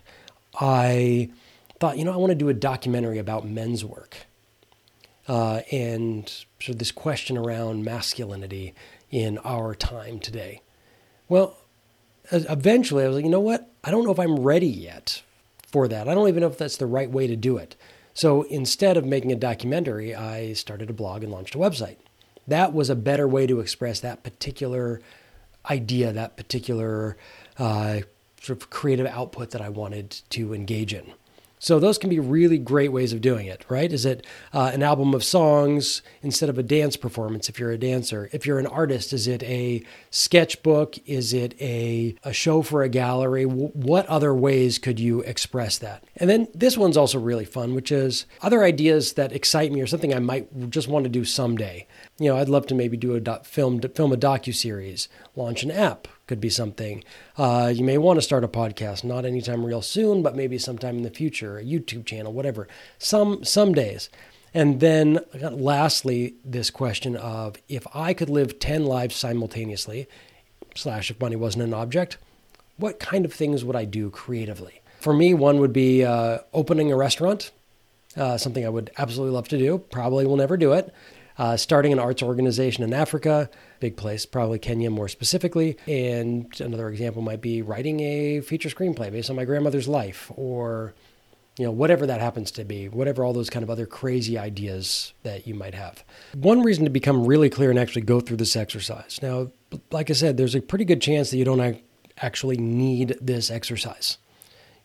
I 0.59 1.29
thought, 1.79 1.99
you 1.99 2.03
know, 2.03 2.13
I 2.13 2.17
want 2.17 2.31
to 2.31 2.35
do 2.35 2.49
a 2.49 2.53
documentary 2.55 3.19
about 3.19 3.47
men's 3.47 3.85
work 3.85 4.26
uh, 5.27 5.61
and 5.71 6.27
sort 6.59 6.69
of 6.69 6.79
this 6.79 6.91
question 6.91 7.37
around 7.37 7.83
masculinity 7.83 8.73
in 9.11 9.37
our 9.39 9.75
time 9.75 10.19
today. 10.19 10.61
Well, 11.29 11.57
eventually 12.31 13.03
I 13.03 13.07
was 13.07 13.15
like, 13.15 13.25
you 13.25 13.31
know 13.31 13.39
what? 13.39 13.69
I 13.83 13.91
don't 13.91 14.05
know 14.05 14.11
if 14.11 14.19
I'm 14.19 14.39
ready 14.39 14.67
yet 14.67 15.21
for 15.67 15.87
that. 15.87 16.07
I 16.07 16.13
don't 16.13 16.27
even 16.27 16.41
know 16.41 16.47
if 16.47 16.57
that's 16.57 16.77
the 16.77 16.85
right 16.85 17.09
way 17.09 17.27
to 17.27 17.35
do 17.35 17.57
it. 17.57 17.75
So 18.13 18.43
instead 18.43 18.97
of 18.97 19.05
making 19.05 19.31
a 19.31 19.35
documentary, 19.35 20.15
I 20.15 20.53
started 20.53 20.89
a 20.89 20.93
blog 20.93 21.23
and 21.23 21.31
launched 21.31 21.55
a 21.55 21.59
website. 21.59 21.97
That 22.47 22.73
was 22.73 22.89
a 22.89 22.95
better 22.95 23.27
way 23.27 23.45
to 23.45 23.59
express 23.59 23.99
that 23.99 24.23
particular 24.23 25.01
idea, 25.69 26.13
that 26.13 26.37
particular 26.37 27.17
uh, 27.59 27.99
sort 28.41 28.61
of 28.61 28.69
creative 28.69 29.05
output 29.05 29.51
that 29.51 29.61
I 29.61 29.69
wanted 29.69 30.21
to 30.31 30.53
engage 30.53 30.93
in. 30.93 31.13
So 31.59 31.79
those 31.79 31.97
can 31.97 32.09
be 32.09 32.19
really 32.19 32.59
great 32.59 32.91
ways 32.91 33.13
of 33.13 33.21
doing 33.21 33.47
it, 33.47 33.65
right? 33.67 33.91
Is 33.91 34.05
it 34.05 34.25
uh, 34.53 34.71
an 34.73 34.83
album 34.83 35.13
of 35.15 35.23
songs 35.23 36.03
instead 36.21 36.49
of 36.49 36.57
a 36.57 36.63
dance 36.63 36.95
performance 36.95 37.49
if 37.49 37.59
you're 37.59 37.71
a 37.71 37.79
dancer? 37.79 38.29
If 38.31 38.45
you're 38.45 38.59
an 38.59 38.67
artist, 38.67 39.11
is 39.11 39.27
it 39.27 39.41
a 39.43 39.83
sketchbook? 40.11 40.97
Is 41.07 41.33
it 41.33 41.59
a, 41.59 42.15
a 42.23 42.31
show 42.31 42.61
for 42.61 42.83
a 42.83 42.89
gallery? 42.89 43.45
W- 43.45 43.69
what 43.69 44.05
other 44.05 44.35
ways 44.35 44.77
could 44.77 44.99
you 44.99 45.21
express 45.21 45.79
that? 45.79 46.03
And 46.17 46.29
then 46.29 46.47
this 46.53 46.77
one's 46.77 46.97
also 46.97 47.19
really 47.19 47.45
fun, 47.45 47.73
which 47.73 47.91
is 47.91 48.25
other 48.41 48.63
ideas 48.63 49.13
that 49.13 49.31
excite 49.31 49.71
me 49.71 49.81
or 49.81 49.87
something 49.87 50.13
I 50.13 50.19
might 50.19 50.69
just 50.69 50.87
want 50.87 51.05
to 51.05 51.09
do 51.09 51.25
someday. 51.25 51.87
You 52.19 52.29
know, 52.29 52.37
I'd 52.37 52.49
love 52.49 52.67
to 52.67 52.75
maybe 52.75 52.97
do 52.97 53.15
a 53.15 53.19
do- 53.19 53.37
film 53.43 53.79
film 53.81 54.13
a 54.13 54.17
docu 54.17 54.53
series, 54.53 55.09
launch 55.35 55.63
an 55.63 55.71
app, 55.71 56.07
could 56.27 56.39
be 56.41 56.49
something. 56.49 57.03
Uh, 57.37 57.71
you 57.73 57.83
may 57.83 57.97
want 57.97 58.17
to 58.17 58.21
start 58.21 58.43
a 58.43 58.47
podcast, 58.47 59.03
not 59.03 59.25
anytime 59.25 59.65
real 59.65 59.81
soon, 59.81 60.21
but 60.21 60.35
maybe 60.35 60.57
sometime 60.57 60.97
in 60.97 61.03
the 61.03 61.09
future, 61.09 61.57
a 61.57 61.63
YouTube 61.63 62.05
channel, 62.05 62.33
whatever. 62.33 62.67
Some 62.99 63.43
some 63.43 63.73
days. 63.73 64.09
And 64.53 64.79
then 64.79 65.19
lastly, 65.33 66.35
this 66.43 66.69
question 66.69 67.15
of 67.15 67.55
if 67.67 67.85
I 67.93 68.13
could 68.13 68.29
live 68.29 68.59
10 68.59 68.85
lives 68.85 69.15
simultaneously, 69.15 70.07
slash 70.75 71.11
if 71.11 71.19
money 71.19 71.35
wasn't 71.35 71.63
an 71.63 71.73
object, 71.73 72.17
what 72.77 72.99
kind 72.99 73.25
of 73.25 73.33
things 73.33 73.63
would 73.63 73.75
I 73.75 73.85
do 73.85 74.09
creatively? 74.09 74.81
For 74.99 75.13
me, 75.13 75.33
one 75.33 75.59
would 75.59 75.73
be 75.73 76.03
uh, 76.03 76.39
opening 76.53 76.91
a 76.91 76.95
restaurant, 76.95 77.51
uh, 78.15 78.37
something 78.37 78.65
I 78.65 78.69
would 78.69 78.89
absolutely 78.97 79.35
love 79.35 79.47
to 79.49 79.57
do. 79.57 79.77
Probably 79.77 80.25
will 80.25 80.37
never 80.37 80.57
do 80.57 80.73
it 80.73 80.93
uh, 81.37 81.57
starting 81.57 81.93
an 81.93 81.99
arts 81.99 82.23
organization 82.23 82.83
in 82.83 82.93
Africa, 82.93 83.49
big 83.79 83.95
place, 83.95 84.25
probably 84.25 84.59
Kenya 84.59 84.89
more 84.89 85.07
specifically. 85.07 85.77
And 85.87 86.47
another 86.59 86.89
example 86.89 87.21
might 87.21 87.41
be 87.41 87.61
writing 87.61 87.99
a 87.99 88.41
feature 88.41 88.69
screenplay 88.69 89.11
based 89.11 89.29
on 89.29 89.35
my 89.35 89.45
grandmother's 89.45 89.87
life 89.87 90.31
or 90.35 90.93
you 91.57 91.65
know, 91.65 91.71
whatever 91.71 92.05
that 92.05 92.21
happens 92.21 92.51
to 92.51 92.63
be, 92.63 92.87
whatever 92.87 93.23
all 93.23 93.33
those 93.33 93.49
kind 93.49 93.63
of 93.63 93.69
other 93.69 93.87
crazy 93.87 94.37
ideas 94.37 95.13
that 95.23 95.47
you 95.47 95.55
might 95.55 95.73
have. 95.73 96.03
One 96.35 96.61
reason 96.61 96.83
to 96.83 96.91
become 96.91 97.25
really 97.25 97.49
clear 97.49 97.71
and 97.71 97.79
actually 97.79 98.03
go 98.03 98.19
through 98.19 98.37
this 98.37 98.55
exercise. 98.55 99.19
Now, 99.21 99.51
like 99.91 100.09
I 100.09 100.13
said, 100.13 100.37
there's 100.37 100.55
a 100.55 100.61
pretty 100.61 100.85
good 100.85 101.01
chance 101.01 101.31
that 101.31 101.37
you 101.37 101.45
don't 101.45 101.81
actually 102.21 102.57
need 102.57 103.17
this 103.19 103.49
exercise. 103.49 104.19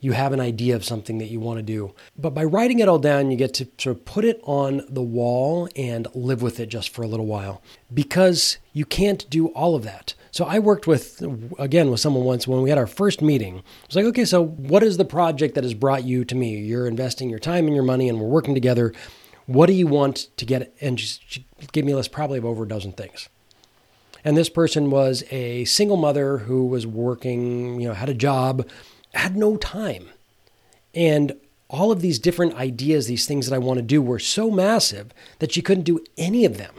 You 0.02 0.12
have 0.12 0.32
an 0.32 0.40
idea 0.40 0.74
of 0.74 0.84
something 0.84 1.18
that 1.18 1.28
you 1.28 1.38
want 1.38 1.58
to 1.58 1.62
do. 1.62 1.94
But 2.18 2.34
by 2.34 2.42
writing 2.42 2.80
it 2.80 2.88
all 2.88 2.98
down, 2.98 3.30
you 3.30 3.36
get 3.36 3.54
to 3.54 3.68
sort 3.78 3.96
of 3.96 4.04
put 4.04 4.24
it 4.24 4.40
on 4.42 4.82
the 4.88 5.00
wall 5.00 5.68
and 5.76 6.08
live 6.12 6.42
with 6.42 6.58
it 6.58 6.66
just 6.66 6.92
for 6.92 7.02
a 7.02 7.06
little 7.06 7.24
while 7.24 7.62
because 7.94 8.58
you 8.72 8.84
can't 8.84 9.30
do 9.30 9.46
all 9.48 9.76
of 9.76 9.84
that. 9.84 10.14
So 10.32 10.44
I 10.44 10.58
worked 10.58 10.88
with, 10.88 11.22
again, 11.56 11.88
with 11.88 12.00
someone 12.00 12.24
once 12.24 12.48
when 12.48 12.62
we 12.62 12.68
had 12.68 12.78
our 12.78 12.88
first 12.88 13.22
meeting. 13.22 13.58
I 13.58 13.86
was 13.86 13.96
like, 13.96 14.06
okay, 14.06 14.24
so 14.24 14.44
what 14.44 14.82
is 14.82 14.96
the 14.96 15.04
project 15.04 15.54
that 15.54 15.62
has 15.62 15.74
brought 15.74 16.02
you 16.02 16.24
to 16.24 16.34
me? 16.34 16.58
You're 16.58 16.88
investing 16.88 17.30
your 17.30 17.38
time 17.38 17.66
and 17.66 17.74
your 17.74 17.84
money 17.84 18.08
and 18.08 18.18
we're 18.18 18.26
working 18.26 18.54
together. 18.54 18.92
What 19.46 19.66
do 19.66 19.72
you 19.72 19.86
want 19.86 20.36
to 20.36 20.44
get? 20.44 20.74
And 20.80 20.98
she 20.98 21.46
gave 21.70 21.84
me 21.84 21.92
a 21.92 21.96
list 21.96 22.10
probably 22.10 22.38
of 22.38 22.44
over 22.44 22.64
a 22.64 22.68
dozen 22.68 22.90
things. 22.90 23.28
And 24.24 24.36
this 24.36 24.48
person 24.48 24.90
was 24.90 25.22
a 25.30 25.64
single 25.64 25.96
mother 25.96 26.38
who 26.38 26.66
was 26.66 26.86
working, 26.86 27.80
you 27.80 27.88
know, 27.88 27.94
had 27.94 28.08
a 28.08 28.14
job, 28.14 28.68
had 29.14 29.36
no 29.36 29.56
time. 29.56 30.08
And 30.94 31.36
all 31.68 31.90
of 31.90 32.02
these 32.02 32.18
different 32.18 32.54
ideas, 32.54 33.06
these 33.06 33.26
things 33.26 33.48
that 33.48 33.54
I 33.54 33.58
want 33.58 33.78
to 33.78 33.82
do 33.82 34.02
were 34.02 34.18
so 34.18 34.50
massive 34.50 35.12
that 35.38 35.52
she 35.52 35.62
couldn't 35.62 35.84
do 35.84 36.04
any 36.18 36.44
of 36.44 36.58
them. 36.58 36.74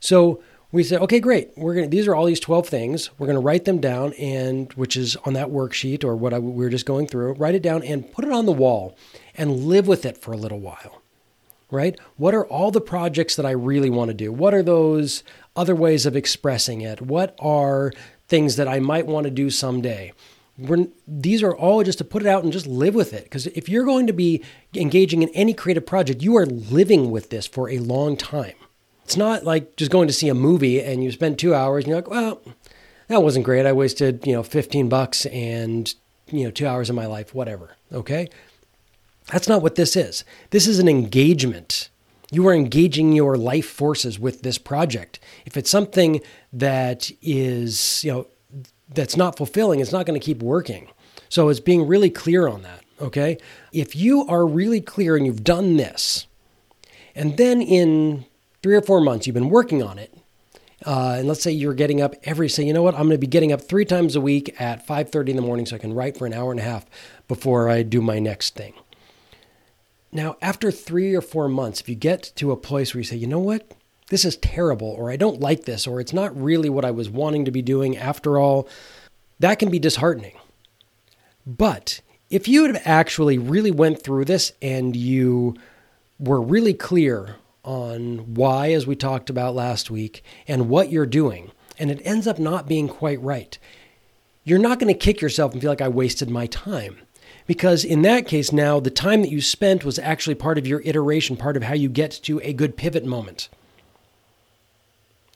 So 0.00 0.42
we 0.72 0.82
said, 0.82 1.00
okay, 1.02 1.20
great. 1.20 1.50
We're 1.56 1.82
to, 1.82 1.86
these 1.86 2.08
are 2.08 2.14
all 2.14 2.24
these 2.24 2.40
12 2.40 2.68
things. 2.68 3.10
We're 3.16 3.28
to 3.32 3.38
write 3.38 3.64
them 3.64 3.80
down 3.80 4.12
and 4.14 4.72
which 4.74 4.96
is 4.96 5.16
on 5.24 5.34
that 5.34 5.48
worksheet 5.48 6.04
or 6.04 6.16
what 6.16 6.34
I, 6.34 6.38
we 6.38 6.64
were 6.64 6.70
just 6.70 6.84
going 6.84 7.06
through, 7.06 7.34
write 7.34 7.54
it 7.54 7.62
down 7.62 7.82
and 7.84 8.10
put 8.12 8.24
it 8.24 8.32
on 8.32 8.46
the 8.46 8.52
wall 8.52 8.96
and 9.36 9.64
live 9.64 9.86
with 9.86 10.04
it 10.04 10.18
for 10.18 10.32
a 10.32 10.36
little 10.36 10.60
while. 10.60 11.00
Right? 11.70 11.98
What 12.16 12.34
are 12.34 12.46
all 12.46 12.70
the 12.70 12.80
projects 12.80 13.34
that 13.36 13.46
I 13.46 13.50
really 13.50 13.90
want 13.90 14.08
to 14.08 14.14
do? 14.14 14.32
What 14.32 14.54
are 14.54 14.62
those 14.62 15.24
other 15.56 15.74
ways 15.74 16.06
of 16.06 16.14
expressing 16.14 16.80
it? 16.80 17.00
What 17.00 17.34
are 17.40 17.92
things 18.28 18.56
that 18.56 18.68
I 18.68 18.78
might 18.78 19.06
want 19.06 19.24
to 19.24 19.30
do 19.30 19.50
someday? 19.50 20.12
We're, 20.58 20.86
these 21.06 21.42
are 21.42 21.54
all 21.54 21.82
just 21.82 21.98
to 21.98 22.04
put 22.04 22.22
it 22.22 22.28
out 22.28 22.42
and 22.42 22.52
just 22.52 22.66
live 22.66 22.94
with 22.94 23.12
it. 23.12 23.24
Because 23.24 23.46
if 23.48 23.68
you're 23.68 23.84
going 23.84 24.06
to 24.06 24.12
be 24.12 24.42
engaging 24.74 25.22
in 25.22 25.28
any 25.30 25.52
creative 25.52 25.84
project, 25.84 26.22
you 26.22 26.36
are 26.36 26.46
living 26.46 27.10
with 27.10 27.30
this 27.30 27.46
for 27.46 27.68
a 27.68 27.78
long 27.78 28.16
time. 28.16 28.54
It's 29.04 29.16
not 29.16 29.44
like 29.44 29.76
just 29.76 29.90
going 29.90 30.08
to 30.08 30.14
see 30.14 30.28
a 30.28 30.34
movie 30.34 30.82
and 30.82 31.04
you 31.04 31.12
spend 31.12 31.38
two 31.38 31.54
hours 31.54 31.84
and 31.84 31.90
you're 31.90 31.98
like, 31.98 32.10
well, 32.10 32.42
that 33.08 33.22
wasn't 33.22 33.44
great. 33.44 33.66
I 33.66 33.72
wasted, 33.72 34.26
you 34.26 34.32
know, 34.32 34.42
15 34.42 34.88
bucks 34.88 35.26
and, 35.26 35.94
you 36.30 36.44
know, 36.44 36.50
two 36.50 36.66
hours 36.66 36.90
of 36.90 36.96
my 36.96 37.06
life, 37.06 37.34
whatever. 37.34 37.76
Okay. 37.92 38.28
That's 39.32 39.48
not 39.48 39.62
what 39.62 39.74
this 39.74 39.96
is. 39.96 40.24
This 40.50 40.66
is 40.66 40.78
an 40.78 40.88
engagement. 40.88 41.88
You 42.30 42.46
are 42.48 42.54
engaging 42.54 43.12
your 43.12 43.36
life 43.36 43.68
forces 43.68 44.18
with 44.18 44.42
this 44.42 44.58
project. 44.58 45.20
If 45.44 45.56
it's 45.56 45.70
something 45.70 46.20
that 46.52 47.10
is, 47.22 48.02
you 48.02 48.12
know, 48.12 48.26
that's 48.88 49.16
not 49.16 49.36
fulfilling, 49.36 49.80
it's 49.80 49.92
not 49.92 50.06
going 50.06 50.18
to 50.18 50.24
keep 50.24 50.42
working. 50.42 50.88
So 51.28 51.48
it's 51.48 51.60
being 51.60 51.86
really 51.86 52.10
clear 52.10 52.48
on 52.48 52.62
that. 52.62 52.82
Okay. 53.00 53.38
If 53.72 53.94
you 53.94 54.26
are 54.26 54.46
really 54.46 54.80
clear 54.80 55.16
and 55.16 55.26
you've 55.26 55.44
done 55.44 55.76
this, 55.76 56.26
and 57.14 57.36
then 57.36 57.60
in 57.60 58.24
three 58.62 58.76
or 58.76 58.82
four 58.82 59.00
months 59.00 59.26
you've 59.26 59.34
been 59.34 59.50
working 59.50 59.82
on 59.82 59.98
it, 59.98 60.16
uh, 60.84 61.16
and 61.18 61.28
let's 61.28 61.42
say 61.42 61.50
you're 61.50 61.74
getting 61.74 62.00
up 62.00 62.14
every 62.24 62.48
say, 62.48 62.64
you 62.64 62.72
know 62.72 62.82
what, 62.82 62.94
I'm 62.94 63.02
going 63.02 63.12
to 63.12 63.18
be 63.18 63.26
getting 63.26 63.52
up 63.52 63.62
three 63.62 63.84
times 63.84 64.14
a 64.14 64.20
week 64.20 64.54
at 64.60 64.86
5:30 64.86 65.30
in 65.30 65.36
the 65.36 65.42
morning 65.42 65.66
so 65.66 65.76
I 65.76 65.78
can 65.78 65.94
write 65.94 66.16
for 66.16 66.26
an 66.26 66.32
hour 66.32 66.50
and 66.50 66.60
a 66.60 66.64
half 66.64 66.86
before 67.28 67.68
I 67.68 67.82
do 67.82 68.00
my 68.00 68.18
next 68.18 68.54
thing. 68.54 68.74
Now, 70.12 70.36
after 70.40 70.70
three 70.70 71.14
or 71.14 71.20
four 71.20 71.48
months, 71.48 71.80
if 71.80 71.88
you 71.88 71.94
get 71.94 72.32
to 72.36 72.52
a 72.52 72.56
place 72.56 72.94
where 72.94 73.00
you 73.00 73.04
say, 73.04 73.16
you 73.16 73.26
know 73.26 73.38
what, 73.38 73.72
this 74.08 74.24
is 74.24 74.36
terrible, 74.36 74.88
or 74.88 75.10
I 75.10 75.16
don't 75.16 75.40
like 75.40 75.64
this, 75.64 75.86
or 75.86 76.00
it's 76.00 76.12
not 76.12 76.40
really 76.40 76.68
what 76.68 76.84
I 76.84 76.90
was 76.90 77.10
wanting 77.10 77.44
to 77.44 77.50
be 77.50 77.62
doing 77.62 77.96
after 77.96 78.38
all, 78.38 78.68
that 79.40 79.58
can 79.58 79.70
be 79.70 79.78
disheartening. 79.78 80.36
But 81.46 82.00
if 82.30 82.48
you 82.48 82.66
had 82.66 82.82
actually 82.84 83.38
really 83.38 83.70
went 83.70 84.02
through 84.02 84.24
this 84.24 84.52
and 84.62 84.96
you 84.96 85.56
were 86.18 86.40
really 86.40 86.74
clear 86.74 87.36
on 87.62 88.34
why, 88.34 88.72
as 88.72 88.86
we 88.86 88.94
talked 88.94 89.28
about 89.28 89.54
last 89.54 89.90
week, 89.90 90.22
and 90.46 90.68
what 90.68 90.90
you're 90.90 91.06
doing, 91.06 91.50
and 91.78 91.90
it 91.90 92.00
ends 92.04 92.26
up 92.26 92.38
not 92.38 92.68
being 92.68 92.88
quite 92.88 93.20
right, 93.20 93.58
you're 94.44 94.58
not 94.58 94.78
going 94.78 94.92
to 94.92 94.98
kick 94.98 95.20
yourself 95.20 95.52
and 95.52 95.60
feel 95.60 95.70
like 95.70 95.80
I 95.80 95.88
wasted 95.88 96.30
my 96.30 96.46
time. 96.46 96.98
Because 97.46 97.84
in 97.84 98.02
that 98.02 98.26
case, 98.26 98.52
now 98.52 98.80
the 98.80 98.90
time 98.90 99.22
that 99.22 99.30
you 99.30 99.40
spent 99.40 99.84
was 99.84 99.98
actually 99.98 100.36
part 100.36 100.58
of 100.58 100.66
your 100.66 100.80
iteration, 100.84 101.36
part 101.36 101.56
of 101.56 101.64
how 101.64 101.74
you 101.74 101.88
get 101.88 102.12
to 102.22 102.40
a 102.40 102.52
good 102.52 102.76
pivot 102.76 103.04
moment. 103.04 103.48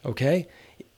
Okay? 0.04 0.46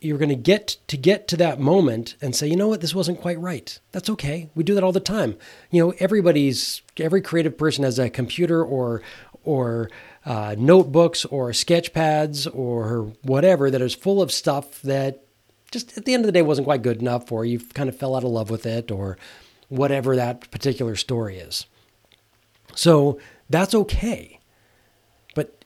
You're 0.00 0.18
going 0.18 0.28
to 0.28 0.34
get 0.34 0.78
to 0.88 0.96
get 0.96 1.28
to 1.28 1.36
that 1.36 1.60
moment 1.60 2.16
and 2.20 2.34
say, 2.34 2.48
you 2.48 2.56
know 2.56 2.68
what, 2.68 2.80
this 2.80 2.94
wasn't 2.94 3.20
quite 3.20 3.38
right. 3.38 3.78
That's 3.92 4.10
okay. 4.10 4.50
We 4.54 4.64
do 4.64 4.74
that 4.74 4.82
all 4.82 4.92
the 4.92 5.00
time. 5.00 5.36
You 5.70 5.84
know, 5.84 5.94
everybody's 5.98 6.82
every 6.96 7.20
creative 7.20 7.56
person 7.56 7.84
has 7.84 7.98
a 7.98 8.10
computer 8.10 8.64
or 8.64 9.02
or 9.44 9.90
uh, 10.24 10.54
notebooks 10.58 11.24
or 11.26 11.52
sketch 11.52 11.92
pads 11.92 12.46
or 12.46 13.12
whatever 13.22 13.70
that 13.70 13.80
is 13.80 13.94
full 13.94 14.22
of 14.22 14.32
stuff 14.32 14.80
that 14.82 15.22
just 15.70 15.96
at 15.96 16.04
the 16.04 16.14
end 16.14 16.22
of 16.24 16.26
the 16.26 16.32
day 16.32 16.42
wasn't 16.42 16.66
quite 16.66 16.82
good 16.82 17.00
enough, 17.00 17.32
or 17.32 17.44
you 17.44 17.58
kind 17.58 17.88
of 17.88 17.96
fell 17.96 18.14
out 18.14 18.24
of 18.24 18.30
love 18.30 18.50
with 18.50 18.66
it, 18.66 18.90
or 18.90 19.16
whatever 19.68 20.14
that 20.14 20.50
particular 20.50 20.94
story 20.94 21.38
is. 21.38 21.66
So 22.74 23.18
that's 23.48 23.74
okay. 23.74 24.38
But 25.34 25.64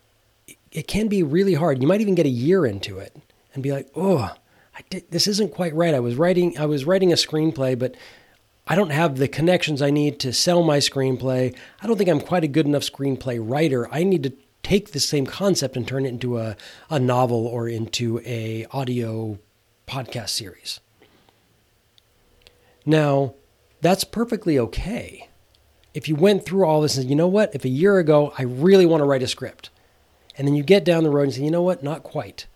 it 0.71 0.87
can 0.87 1.09
be 1.09 1.23
really 1.23 1.55
hard. 1.55 1.83
You 1.83 1.89
might 1.89 2.01
even 2.01 2.15
get 2.15 2.25
a 2.25 2.31
year 2.31 2.65
into 2.65 2.99
it 2.99 3.17
and 3.57 3.63
be 3.63 3.73
like, 3.73 3.89
"Oh, 3.97 4.33
I 4.77 4.83
did, 4.91 5.11
this 5.11 5.27
isn't 5.27 5.55
quite 5.55 5.75
right. 5.75 5.95
I 5.95 6.01
was 6.01 6.17
writing 6.17 6.59
I 6.59 6.67
was 6.67 6.85
writing 6.85 7.11
a 7.11 7.17
screenplay, 7.17 7.79
but 7.79 7.95
I 8.67 8.75
don't 8.75 8.91
have 8.91 9.17
the 9.17 9.29
connections 9.29 9.81
I 9.81 9.91
need 9.91 10.21
to 10.21 10.33
sell 10.33 10.63
my 10.63 10.79
screenplay. 10.79 11.57
I 11.81 11.87
don't 11.87 11.97
think 11.97 12.11
I'm 12.11 12.21
quite 12.21 12.45
a 12.45 12.49
good 12.49 12.67
enough 12.67 12.83
screenplay 12.83 13.39
writer. 13.41 13.89
I 13.91 14.05
need 14.05 14.23
to 14.25 14.33
take 14.63 14.93
the 14.93 15.01
same 15.01 15.25
concept 15.25 15.77
and 15.77 15.89
turn 15.89 16.05
it 16.05 16.11
into 16.11 16.39
a, 16.39 16.57
a 16.91 16.99
novel 16.99 17.47
or 17.47 17.69
into 17.69 18.21
a 18.27 18.67
audio 18.73 19.39
podcast 19.87 20.31
series. 20.31 20.81
Now, 22.85 23.35
that's 23.81 24.05
perfectly 24.05 24.59
okay. 24.59 25.29
If 25.95 26.09
you 26.09 26.17
went 26.17 26.45
through 26.45 26.67
all 26.67 26.83
this 26.83 26.99
and 26.99 27.09
you 27.09 27.17
know 27.17 27.29
what, 27.29 27.55
if 27.55 27.65
a 27.65 27.69
year 27.69 27.99
ago 27.99 28.35
I 28.37 28.43
really 28.43 28.85
want 28.85 29.01
to 29.01 29.07
write 29.07 29.23
a 29.23 29.29
script, 29.29 29.71
and 30.37 30.47
then 30.47 30.55
you 30.55 30.63
get 30.63 30.85
down 30.85 31.05
the 31.05 31.11
road 31.11 31.23
and 31.23 31.35
say, 31.35 31.43
you 31.43 31.51
know 31.51 31.63
what, 31.63 31.83
not 31.83 32.03
quite 32.03 32.47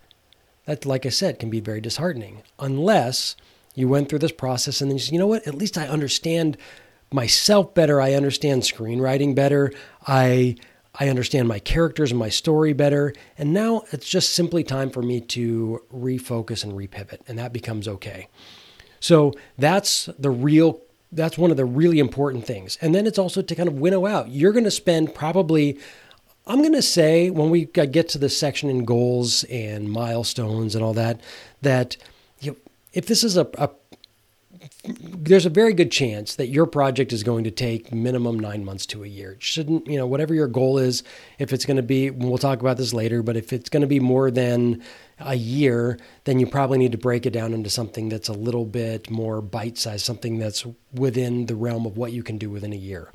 that, 0.71 0.87
like 0.87 1.05
I 1.05 1.11
said, 1.11 1.39
can 1.39 1.51
be 1.51 1.61
very 1.61 1.81
disheartening 1.81 2.43
unless 2.59 3.37
you 3.75 3.89
went 3.89 4.09
through 4.09 4.21
this 4.21 4.33
process 4.33 4.81
and 4.81 4.91
then 4.91 4.99
you 4.99 5.05
you 5.13 5.19
know 5.19 5.27
what, 5.27 5.47
at 5.47 5.55
least 5.55 5.77
I 5.77 5.87
understand 5.89 6.57
myself 7.13 7.75
better. 7.75 8.01
I 8.01 8.15
understand 8.15 8.63
screenwriting 8.63 9.35
better. 9.35 9.73
I 10.07 10.57
I 10.95 11.09
understand 11.09 11.49
my 11.49 11.61
characters 11.61 12.11
and 12.11 12.19
my 12.19 12.29
story 12.29 12.73
better. 12.73 13.15
And 13.39 13.53
now 13.53 13.83
it's 13.93 14.09
just 14.09 14.33
simply 14.35 14.65
time 14.65 14.91
for 14.91 15.03
me 15.03 15.21
to 15.21 15.83
refocus 15.95 16.65
and 16.65 16.73
repivot, 16.73 17.21
and 17.29 17.39
that 17.39 17.53
becomes 17.53 17.87
okay. 17.87 18.29
So 18.99 19.33
that's 19.57 20.07
the 20.19 20.31
real 20.31 20.83
that's 21.13 21.37
one 21.37 21.51
of 21.51 21.57
the 21.57 21.65
really 21.65 21.99
important 21.99 22.47
things. 22.47 22.79
And 22.81 22.95
then 22.95 23.07
it's 23.07 23.19
also 23.19 23.43
to 23.43 23.55
kind 23.55 23.69
of 23.69 23.81
winnow 23.81 24.07
out. 24.07 24.31
You're 24.31 24.53
going 24.53 24.65
to 24.65 24.71
spend 24.71 25.13
probably 25.13 25.79
I'm 26.51 26.63
going 26.63 26.73
to 26.73 26.83
say 26.83 27.31
when 27.31 27.49
we 27.49 27.67
get 27.67 28.09
to 28.09 28.19
the 28.19 28.29
section 28.29 28.69
in 28.69 28.85
goals 28.85 29.45
and 29.45 29.89
milestones 29.89 30.75
and 30.75 30.83
all 30.83 30.95
that, 30.95 31.21
that 31.63 31.97
you 32.41 32.51
know, 32.51 32.57
if 32.93 33.07
this 33.07 33.23
is 33.23 33.37
a, 33.37 33.49
a 33.57 33.71
there's 34.85 35.47
a 35.47 35.51
very 35.51 35.73
good 35.73 35.93
chance 35.93 36.35
that 36.35 36.49
your 36.49 36.67
project 36.67 37.13
is 37.13 37.23
going 37.23 37.45
to 37.45 37.53
take 37.53 37.93
minimum 37.93 38.41
nine 38.41 38.65
months 38.65 38.85
to 38.87 39.05
a 39.05 39.07
year. 39.07 39.33
It 39.33 39.43
shouldn't, 39.45 39.87
you 39.87 39.97
know, 39.97 40.09
whatever 40.09 40.35
your 40.35 40.49
goal 40.49 40.79
is, 40.79 41.05
if 41.39 41.53
it's 41.53 41.65
going 41.65 41.77
to 41.77 41.85
be, 41.85 42.11
we'll 42.11 42.37
talk 42.37 42.61
about 42.61 42.79
this 42.79 42.93
later, 42.93 43.23
but 43.23 43.37
if 43.37 43.53
it's 43.53 43.71
going 43.71 43.83
to 43.83 43.87
be 43.87 44.01
more 44.01 44.33
than 44.33 44.83
a 45.21 45.37
year, 45.37 45.99
then 46.25 46.41
you 46.41 46.49
probably 46.49 46.79
need 46.79 46.93
to 46.93 46.99
break 46.99 47.27
it 47.27 47.33
down 47.33 47.55
into 47.55 47.71
something 47.71 48.09
that's 48.09 48.29
a 48.29 48.33
little 48.33 48.65
bit 48.65 49.09
more 49.09 49.41
bite 49.41 49.79
sized, 49.79 50.05
something 50.05 50.41
that's 50.41 50.67
within 50.93 51.47
the 51.47 51.55
realm 51.55 51.87
of 51.87 51.97
what 51.97 52.11
you 52.11 52.25
can 52.25 52.39
do 52.39 52.51
within 52.51 52.73
a 52.73 52.77
year. 52.77 53.13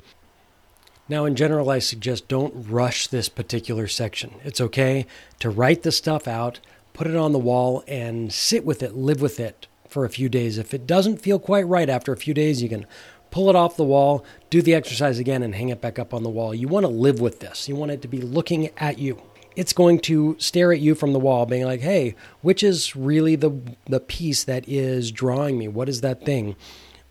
Now, 1.08 1.24
in 1.24 1.36
general, 1.36 1.70
I 1.70 1.78
suggest 1.78 2.26
don't 2.26 2.68
rush 2.68 3.06
this 3.06 3.28
particular 3.28 3.86
section. 3.86 4.34
It's 4.42 4.60
okay 4.60 5.06
to 5.38 5.50
write 5.50 5.82
the 5.82 5.92
stuff 5.92 6.26
out, 6.26 6.58
put 6.94 7.06
it 7.06 7.14
on 7.14 7.30
the 7.32 7.38
wall, 7.38 7.84
and 7.86 8.32
sit 8.32 8.64
with 8.64 8.82
it, 8.82 8.96
live 8.96 9.20
with 9.20 9.38
it 9.38 9.68
for 9.88 10.04
a 10.04 10.10
few 10.10 10.28
days. 10.28 10.58
If 10.58 10.74
it 10.74 10.86
doesn't 10.86 11.22
feel 11.22 11.38
quite 11.38 11.66
right 11.68 11.88
after 11.88 12.12
a 12.12 12.16
few 12.16 12.34
days, 12.34 12.60
you 12.60 12.68
can 12.68 12.86
pull 13.30 13.48
it 13.48 13.54
off 13.54 13.76
the 13.76 13.84
wall, 13.84 14.24
do 14.50 14.62
the 14.62 14.74
exercise 14.74 15.20
again, 15.20 15.44
and 15.44 15.54
hang 15.54 15.68
it 15.68 15.80
back 15.80 15.98
up 15.98 16.12
on 16.12 16.24
the 16.24 16.28
wall. 16.28 16.52
You 16.52 16.66
want 16.66 16.84
to 16.84 16.90
live 16.90 17.20
with 17.20 17.38
this, 17.38 17.68
you 17.68 17.76
want 17.76 17.92
it 17.92 18.02
to 18.02 18.08
be 18.08 18.20
looking 18.20 18.70
at 18.78 18.98
you. 18.98 19.22
It's 19.54 19.72
going 19.72 20.00
to 20.00 20.36
stare 20.38 20.72
at 20.72 20.80
you 20.80 20.94
from 20.94 21.12
the 21.12 21.18
wall, 21.18 21.46
being 21.46 21.64
like, 21.64 21.80
hey, 21.80 22.14
which 22.42 22.62
is 22.62 22.96
really 22.96 23.36
the, 23.36 23.58
the 23.86 24.00
piece 24.00 24.44
that 24.44 24.68
is 24.68 25.10
drawing 25.10 25.56
me? 25.56 25.68
What 25.68 25.88
is 25.88 26.02
that 26.02 26.26
thing? 26.26 26.56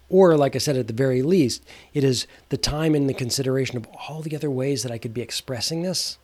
Or, 0.10 0.38
like 0.38 0.56
I 0.56 0.60
said, 0.60 0.78
at 0.78 0.88
the 0.88 0.94
very 0.94 1.22
least, 1.22 1.66
it 1.94 2.04
is 2.04 2.28
the 2.50 2.58
time 2.58 2.94
and 2.94 3.10
the 3.10 3.14
consideration 3.14 3.78
of 3.78 3.88
all 4.08 4.22
the 4.22 4.36
other 4.36 4.52
ways 4.52 4.84
that 4.84 4.92
I 4.92 4.98
could 4.98 5.14
be 5.14 5.22
expressing 5.22 5.82
this. 5.82 6.20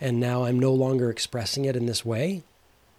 And 0.00 0.20
now 0.20 0.44
I'm 0.44 0.60
no 0.60 0.72
longer 0.72 1.10
expressing 1.10 1.64
it 1.64 1.74
in 1.74 1.86
this 1.86 2.04
way. 2.04 2.44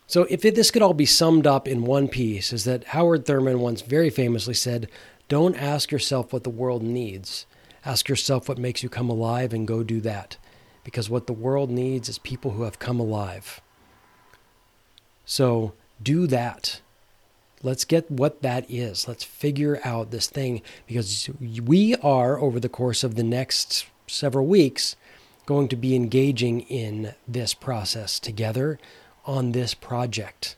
So, 0.05 0.25
if 0.29 0.43
it, 0.45 0.55
this 0.55 0.71
could 0.71 0.81
all 0.81 0.93
be 0.93 1.05
summed 1.05 1.45
up 1.45 1.67
in 1.67 1.83
one 1.83 2.07
piece, 2.07 2.51
is 2.51 2.63
that 2.63 2.85
Howard 2.85 3.25
Thurman 3.25 3.59
once 3.59 3.81
very 3.81 4.09
famously 4.09 4.53
said, 4.53 4.89
Don't 5.27 5.55
ask 5.55 5.91
yourself 5.91 6.33
what 6.33 6.43
the 6.43 6.49
world 6.49 6.81
needs. 6.81 7.45
Ask 7.85 8.09
yourself 8.09 8.49
what 8.49 8.57
makes 8.57 8.83
you 8.83 8.89
come 8.89 9.09
alive 9.09 9.53
and 9.53 9.67
go 9.67 9.83
do 9.83 10.01
that. 10.01 10.37
Because 10.83 11.09
what 11.09 11.27
the 11.27 11.33
world 11.33 11.69
needs 11.69 12.09
is 12.09 12.19
people 12.19 12.51
who 12.51 12.63
have 12.63 12.79
come 12.79 12.99
alive. 12.99 13.61
So 15.25 15.73
do 16.01 16.27
that. 16.27 16.81
Let's 17.63 17.85
get 17.85 18.09
what 18.11 18.41
that 18.43 18.69
is. 18.69 19.07
Let's 19.07 19.23
figure 19.23 19.79
out 19.83 20.11
this 20.11 20.27
thing 20.27 20.61
because 20.85 21.29
we 21.39 21.95
are, 21.95 22.39
over 22.39 22.59
the 22.59 22.69
course 22.69 23.03
of 23.03 23.15
the 23.15 23.23
next 23.23 23.87
several 24.07 24.45
weeks, 24.45 24.95
going 25.45 25.67
to 25.69 25.75
be 25.75 25.95
engaging 25.95 26.61
in 26.61 27.15
this 27.27 27.53
process 27.53 28.19
together 28.19 28.77
on 29.25 29.53
this 29.53 29.73
project. 29.73 30.55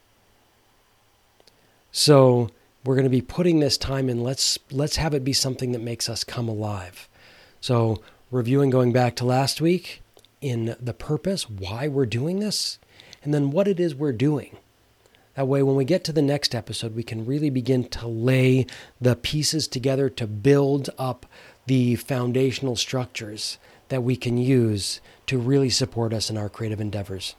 So 1.92 2.50
we're 2.84 2.96
going 2.96 3.06
to 3.06 3.10
be 3.10 3.22
putting 3.22 3.60
this 3.60 3.78
time 3.78 4.10
in. 4.10 4.24
Let's 4.24 4.60
let's 4.72 4.98
have 4.98 5.14
it 5.14 5.24
be 5.24 5.34
something 5.34 5.72
that 5.72 5.82
makes 5.82 6.10
us 6.10 6.24
come 6.24 6.48
alive. 6.48 7.08
So 7.62 8.02
reviewing 8.32 8.70
going 8.70 8.92
back 8.92 9.16
to 9.18 9.26
last 9.26 9.62
week 9.62 10.02
in 10.42 10.76
the 10.80 10.94
purpose, 10.94 11.50
why 11.50 11.88
we're 11.88 12.06
doing 12.06 12.40
this, 12.40 12.80
and 13.24 13.34
then 13.34 13.52
what 13.52 13.68
it 13.68 13.80
is 13.80 13.96
we're 13.96 14.12
doing. 14.12 14.58
That 15.40 15.48
way, 15.48 15.64
when 15.64 15.78
we 15.78 15.86
get 15.86 16.04
to 16.04 16.12
the 16.12 16.22
next 16.22 16.54
episode, 16.54 16.98
we 16.98 17.02
can 17.02 17.26
really 17.26 17.50
begin 17.50 17.86
to 17.92 18.08
lay 18.10 18.66
the 19.00 19.16
pieces 19.16 19.70
together 19.70 20.10
to 20.10 20.28
build 20.28 20.90
up 20.98 21.26
the 21.66 21.96
foundational 21.96 22.76
structures 22.76 23.58
that 23.88 24.04
we 24.04 24.18
can 24.18 24.38
use 24.38 25.00
to 25.28 25.38
really 25.38 25.70
support 25.70 26.12
us 26.12 26.30
in 26.30 26.38
our 26.38 26.50
creative 26.50 26.82
endeavors. 26.82 27.36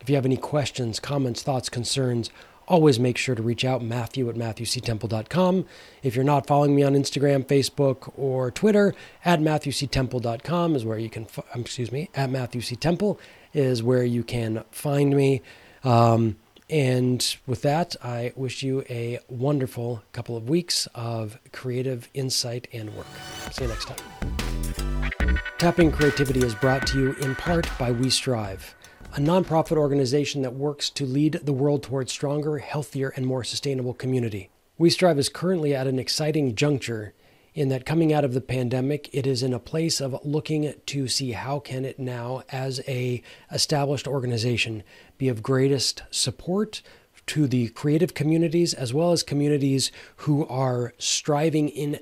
If 0.00 0.10
you 0.10 0.16
have 0.16 0.26
any 0.26 0.36
questions, 0.36 0.98
comments, 0.98 1.44
thoughts, 1.44 1.68
concerns, 1.68 2.28
always 2.66 2.98
make 2.98 3.16
sure 3.16 3.36
to 3.36 3.42
reach 3.42 3.64
out 3.64 3.82
matthew 3.82 4.28
at 4.28 4.34
matthewctemple.com 4.34 5.64
if 6.02 6.14
you're 6.14 6.22
not 6.22 6.46
following 6.46 6.76
me 6.76 6.82
on 6.82 6.92
instagram 6.92 7.42
facebook 7.42 8.12
or 8.14 8.50
twitter 8.50 8.94
at 9.24 9.40
matthewctemple.com 9.40 10.76
is 10.76 10.84
where 10.84 10.98
you 10.98 11.08
can 11.08 11.26
um, 11.54 11.62
excuse 11.62 11.90
me 11.90 12.10
at 12.14 12.28
matthewctemple 12.28 13.18
is 13.54 13.82
where 13.82 14.04
you 14.04 14.22
can 14.22 14.62
find 14.70 15.16
me 15.16 15.40
um, 15.82 16.36
and 16.70 17.36
with 17.46 17.62
that, 17.62 17.96
I 18.02 18.32
wish 18.36 18.62
you 18.62 18.84
a 18.90 19.20
wonderful 19.28 20.02
couple 20.12 20.36
of 20.36 20.48
weeks 20.48 20.86
of 20.94 21.38
creative 21.52 22.08
insight 22.14 22.68
and 22.72 22.94
work. 22.94 23.06
See 23.52 23.64
you 23.64 23.68
next 23.68 23.86
time. 23.88 25.38
Tapping 25.58 25.90
Creativity 25.90 26.44
is 26.44 26.54
brought 26.54 26.86
to 26.88 26.98
you 26.98 27.12
in 27.14 27.34
part 27.34 27.68
by 27.78 27.90
We 27.90 28.10
Strive, 28.10 28.76
a 29.16 29.20
nonprofit 29.20 29.76
organization 29.76 30.42
that 30.42 30.54
works 30.54 30.88
to 30.90 31.04
lead 31.04 31.40
the 31.42 31.52
world 31.52 31.82
towards 31.82 32.12
stronger, 32.12 32.58
healthier, 32.58 33.08
and 33.16 33.26
more 33.26 33.42
sustainable 33.42 33.94
community. 33.94 34.50
We 34.76 34.90
Strive 34.90 35.18
is 35.18 35.28
currently 35.28 35.74
at 35.74 35.88
an 35.88 35.98
exciting 35.98 36.54
juncture 36.54 37.14
in 37.58 37.70
that 37.70 37.84
coming 37.84 38.12
out 38.12 38.24
of 38.24 38.34
the 38.34 38.40
pandemic 38.40 39.10
it 39.12 39.26
is 39.26 39.42
in 39.42 39.52
a 39.52 39.58
place 39.58 40.00
of 40.00 40.16
looking 40.24 40.72
to 40.86 41.08
see 41.08 41.32
how 41.32 41.58
can 41.58 41.84
it 41.84 41.98
now 41.98 42.40
as 42.50 42.80
a 42.86 43.20
established 43.50 44.06
organization 44.06 44.84
be 45.18 45.28
of 45.28 45.42
greatest 45.42 46.04
support 46.08 46.82
to 47.26 47.48
the 47.48 47.66
creative 47.70 48.14
communities 48.14 48.72
as 48.72 48.94
well 48.94 49.10
as 49.10 49.24
communities 49.24 49.90
who 50.18 50.46
are 50.46 50.94
striving 50.98 51.68
in 51.68 51.98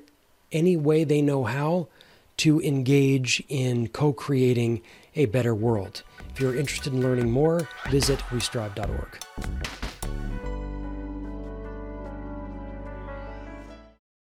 any 0.51 0.77
way 0.77 1.03
they 1.03 1.23
know 1.23 1.45
how 1.45 1.87
to 2.37 2.61
engage 2.61 3.43
in 3.49 3.87
co-creating 3.87 4.79
a 5.15 5.25
better 5.25 5.55
world. 5.55 6.03
If 6.35 6.39
you're 6.39 6.55
interested 6.55 6.93
in 6.93 7.01
learning 7.01 7.31
more 7.31 7.67
visit 7.89 8.19
westrive.org 8.29 9.86